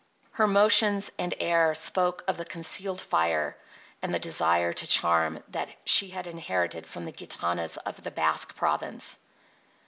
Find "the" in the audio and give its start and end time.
2.37-2.43, 4.11-4.17, 7.05-7.11, 8.03-8.09